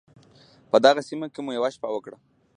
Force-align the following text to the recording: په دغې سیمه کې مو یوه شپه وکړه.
په 0.71 0.77
دغې 0.85 1.01
سیمه 1.09 1.27
کې 1.33 1.39
مو 1.43 1.51
یوه 1.57 1.69
شپه 1.75 1.87
وکړه. 1.91 2.17